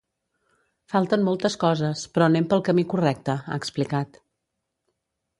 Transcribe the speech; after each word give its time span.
Falten 0.93 1.25
moltes 1.25 1.57
coses, 1.63 2.01
però 2.15 2.29
anem 2.29 2.47
pel 2.53 2.63
camí 2.69 2.85
correcte, 2.93 3.35
ha 3.51 3.59
explicat. 3.65 4.17